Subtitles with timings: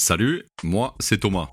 [0.00, 1.48] Salut, moi c'est Thomas.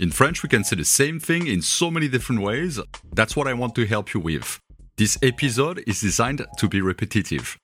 [0.00, 2.80] In French, we can say the same thing in so many different ways.
[3.14, 4.58] That's what I want to help you with.
[4.96, 7.56] This episode is designed to be repetitive.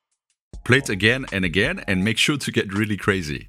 [0.64, 3.48] Play it again and again and make sure to get really crazy.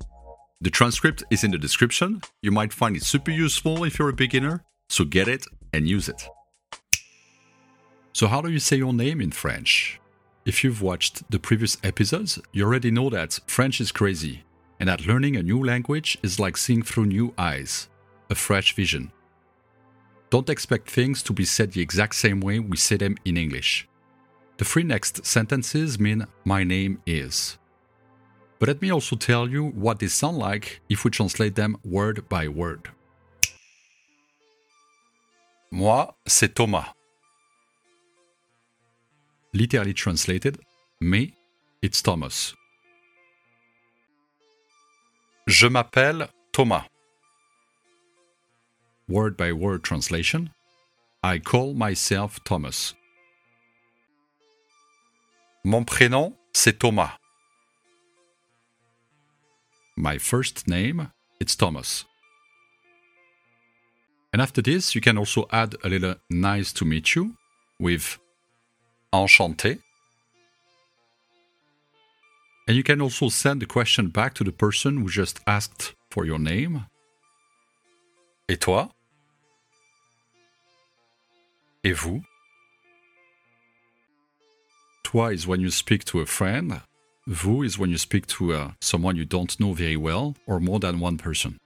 [0.61, 2.21] The transcript is in the description.
[2.41, 6.09] You might find it super useful if you're a beginner, so get it and use
[6.09, 6.27] it.
[8.13, 9.99] So, how do you say your name in French?
[10.43, 14.43] If you've watched the previous episodes, you already know that French is crazy
[14.83, 17.87] and that learning a new language is like seeing through new eyes,
[18.29, 19.09] a fresh vision.
[20.29, 23.87] Don't expect things to be said the exact same way we say them in English.
[24.57, 27.57] The three next sentences mean my name is.
[28.59, 32.27] But let me also tell you what they sound like if we translate them word
[32.27, 32.89] by word.
[35.71, 36.87] Moi, c'est Thomas.
[39.53, 40.59] Literally translated,
[40.99, 41.37] me,
[41.81, 42.53] it's Thomas.
[45.53, 46.85] Je m'appelle Thomas.
[49.07, 50.49] Word by word translation,
[51.21, 52.95] I call myself Thomas.
[55.63, 57.11] Mon prénom, c'est Thomas.
[59.95, 62.05] My first name, it's Thomas.
[64.33, 67.35] And after this, you can also add a little nice to meet you
[67.79, 68.17] with
[69.13, 69.77] enchanté.
[72.67, 76.25] And you can also send the question back to the person who just asked for
[76.25, 76.85] your name.
[78.47, 78.89] Et toi?
[81.83, 82.23] Et vous?
[85.03, 86.81] Toi is when you speak to a friend.
[87.27, 90.79] Vous is when you speak to uh, someone you don't know very well or more
[90.79, 91.59] than one person.